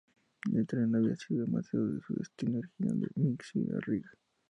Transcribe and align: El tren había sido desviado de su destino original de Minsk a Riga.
El 0.51 0.65
tren 0.65 0.95
había 0.95 1.15
sido 1.15 1.45
desviado 1.45 1.93
de 1.93 2.01
su 2.01 2.15
destino 2.15 2.57
original 2.57 2.99
de 3.01 3.07
Minsk 3.17 3.55
a 3.57 3.79
Riga. 3.81 4.09